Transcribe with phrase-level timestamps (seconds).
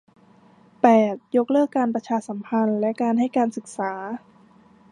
[0.81, 3.93] แปด ยกเลิกการประชาสัมพันธ์และการให้การศึกษา